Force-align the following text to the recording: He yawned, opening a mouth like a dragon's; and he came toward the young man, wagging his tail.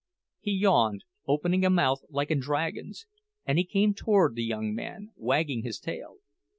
He 0.39 0.53
yawned, 0.53 1.03
opening 1.27 1.63
a 1.63 1.69
mouth 1.69 2.01
like 2.09 2.31
a 2.31 2.35
dragon's; 2.35 3.05
and 3.45 3.59
he 3.59 3.63
came 3.63 3.93
toward 3.93 4.33
the 4.33 4.43
young 4.43 4.73
man, 4.73 5.11
wagging 5.15 5.61
his 5.61 5.77
tail. 5.77 6.15